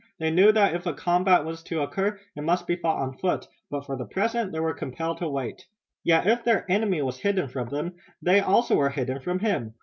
[0.17, 3.47] They knew that if a combat was to occur it must be fought on foot,
[3.69, 5.67] but, for the present, they were compelled to wait.
[6.03, 9.75] Yet if their enemy was hidden from them they also were hidden from him.